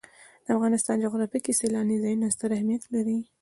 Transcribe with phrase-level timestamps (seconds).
[0.45, 3.17] د افغانستان جغرافیه کې سیلاني ځایونه ستر اهمیت لري.